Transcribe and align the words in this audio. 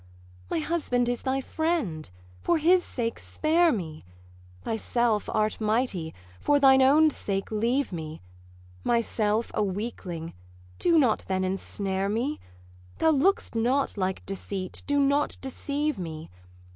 'My 0.49 0.57
husband 0.57 1.07
is 1.07 1.21
thy 1.21 1.41
friend; 1.41 2.09
for 2.39 2.57
his 2.57 2.83
sake 2.83 3.19
spare 3.19 3.71
me: 3.71 4.03
Thyself 4.63 5.29
art 5.31 5.61
mighty; 5.61 6.11
for 6.39 6.59
thine 6.59 6.81
own 6.81 7.11
sake 7.11 7.51
leave 7.51 7.91
me: 7.93 8.19
Myself 8.83 9.51
a 9.53 9.61
weakling; 9.63 10.33
do 10.79 10.97
not 10.97 11.25
then 11.27 11.43
ensnare 11.43 12.09
me: 12.09 12.39
Thou 12.97 13.11
look'st 13.11 13.53
not 13.53 13.95
like 13.95 14.25
deceit; 14.25 14.81
do 14.87 14.99
not 14.99 15.37
deceive 15.39 15.99
me. 15.99 16.31